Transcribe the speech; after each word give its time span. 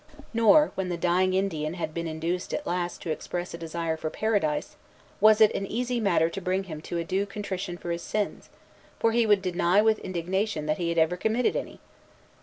Nor, 0.33 0.71
when 0.73 0.89
the 0.89 0.97
dying 0.97 1.35
Indian 1.35 1.75
had 1.75 1.93
been 1.93 2.07
induced 2.07 2.55
at 2.55 2.65
last 2.65 3.03
to 3.03 3.11
express 3.11 3.53
a 3.53 3.57
desire 3.59 3.95
for 3.95 4.09
Paradise, 4.09 4.75
was 5.19 5.39
it 5.39 5.53
an 5.53 5.67
easy 5.67 5.99
matter 5.99 6.27
to 6.27 6.41
bring 6.41 6.63
him 6.63 6.81
to 6.81 6.97
a 6.97 7.03
due 7.03 7.27
contrition 7.27 7.77
for 7.77 7.91
his 7.91 8.01
sins; 8.01 8.49
for 8.97 9.11
he 9.11 9.27
would 9.27 9.43
deny 9.43 9.79
with 9.79 9.99
indignation 9.99 10.65
that 10.65 10.79
he 10.79 10.89
had 10.89 10.97
ever 10.97 11.17
committed 11.17 11.55
any. 11.55 11.79